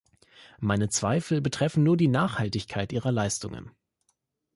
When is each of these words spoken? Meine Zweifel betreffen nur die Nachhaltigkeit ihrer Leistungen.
Meine 0.59 0.89
Zweifel 0.89 1.41
betreffen 1.41 1.83
nur 1.83 1.95
die 1.95 2.07
Nachhaltigkeit 2.07 2.91
ihrer 2.91 3.11
Leistungen. 3.11 3.69